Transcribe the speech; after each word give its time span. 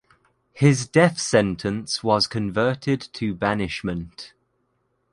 His 0.53 0.87
death 0.87 1.19
sentence 1.19 2.03
was 2.03 2.25
converted 2.25 3.01
to 3.13 3.35
banishment. 3.35 4.33